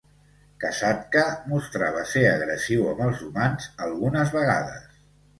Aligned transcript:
Kasatka 0.61 1.25
mostrava 1.51 2.05
ser 2.11 2.23
agressiu 2.29 2.87
amb 2.93 3.03
els 3.09 3.21
humans 3.27 3.67
algunes 3.89 4.33
vegades. 4.37 4.89